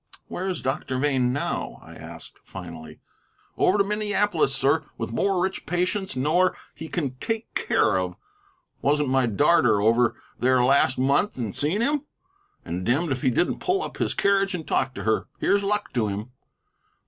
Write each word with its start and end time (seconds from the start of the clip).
"Where 0.29 0.49
is 0.49 0.63
Doctor 0.63 0.97
Vane 0.97 1.31
now?" 1.31 1.77
I 1.83 1.93
asked 1.93 2.39
finally. 2.41 2.99
"Over 3.55 3.77
to 3.77 3.83
Minneapolis, 3.83 4.51
sir, 4.55 4.83
with 4.97 5.11
more 5.11 5.39
rich 5.39 5.67
patients 5.67 6.15
nor 6.15 6.57
he 6.73 6.87
can 6.89 7.11
take 7.19 7.53
care 7.53 7.99
of. 7.99 8.15
Wasn't 8.81 9.09
my 9.09 9.27
darter 9.27 9.79
over 9.79 10.15
there 10.39 10.63
last 10.63 10.97
month, 10.97 11.37
and 11.37 11.55
seen 11.55 11.81
him? 11.81 12.01
And 12.65 12.83
demned 12.83 13.11
if 13.11 13.21
he 13.21 13.29
didn't 13.29 13.59
pull 13.59 13.83
up 13.83 13.97
his 13.97 14.15
carriage 14.15 14.55
and 14.55 14.67
talk 14.67 14.95
to 14.95 15.03
her. 15.03 15.27
Here's 15.39 15.61
luck 15.63 15.93
to 15.93 16.07
him." 16.07 16.31